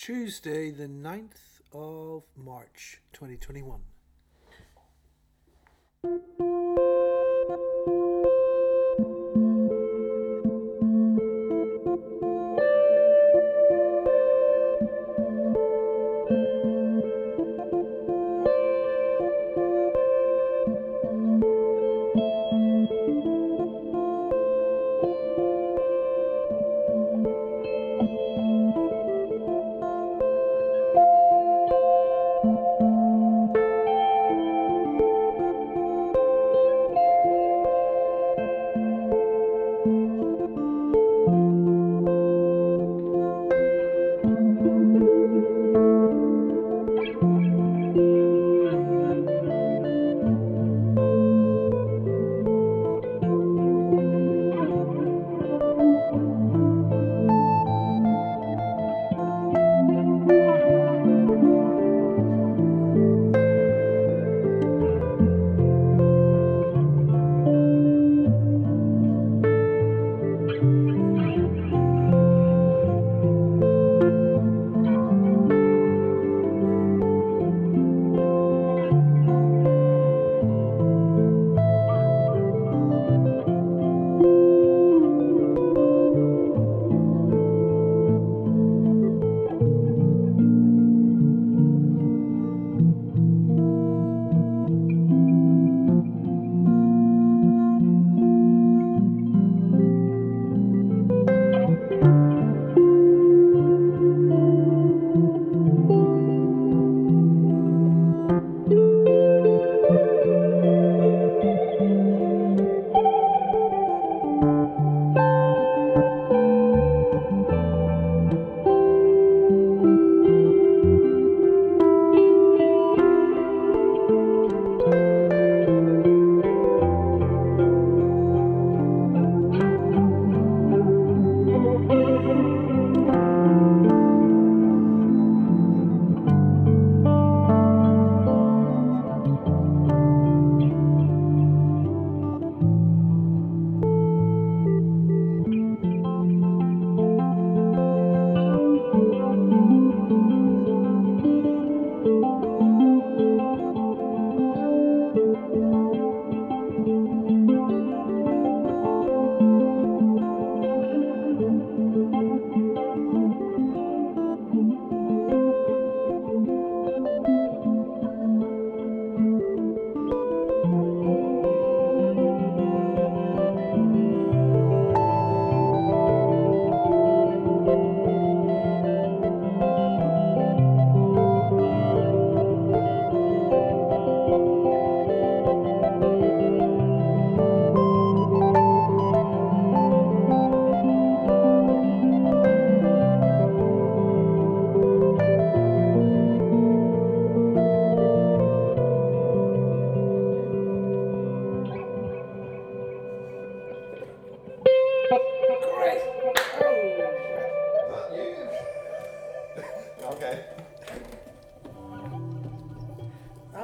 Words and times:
Tuesday, 0.00 0.70
the 0.70 0.86
9th 0.86 1.60
of 1.74 2.22
March 2.34 3.02
2021. 3.12 3.80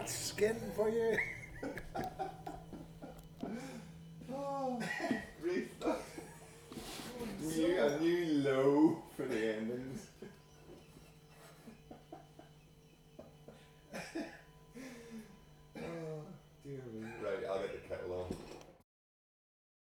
Skin 0.08 0.56
for 0.74 0.88
you. 0.88 1.18